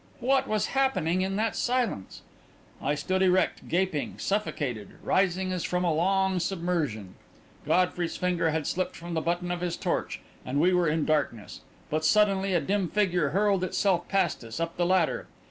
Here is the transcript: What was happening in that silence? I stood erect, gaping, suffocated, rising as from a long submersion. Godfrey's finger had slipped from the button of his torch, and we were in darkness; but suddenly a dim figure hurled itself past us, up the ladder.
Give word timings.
What 0.19 0.47
was 0.47 0.65
happening 0.73 1.21
in 1.21 1.35
that 1.35 1.55
silence? 1.55 2.23
I 2.81 2.95
stood 2.95 3.21
erect, 3.21 3.67
gaping, 3.67 4.15
suffocated, 4.17 4.95
rising 5.03 5.51
as 5.53 5.63
from 5.63 5.83
a 5.83 5.93
long 5.93 6.39
submersion. 6.39 7.13
Godfrey's 7.67 8.17
finger 8.17 8.49
had 8.49 8.65
slipped 8.65 8.95
from 8.95 9.13
the 9.13 9.21
button 9.21 9.51
of 9.51 9.61
his 9.61 9.77
torch, 9.77 10.19
and 10.43 10.59
we 10.59 10.73
were 10.73 10.87
in 10.87 11.05
darkness; 11.05 11.61
but 11.91 12.03
suddenly 12.03 12.55
a 12.55 12.59
dim 12.59 12.87
figure 12.87 13.29
hurled 13.29 13.63
itself 13.63 14.07
past 14.07 14.43
us, 14.43 14.59
up 14.59 14.75
the 14.75 14.87
ladder. 14.87 15.27